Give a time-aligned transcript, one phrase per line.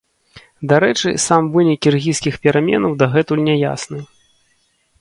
[0.71, 3.99] Дарэчы, сам вынік кіргізскіх пераменаў дагэтуль не ясны.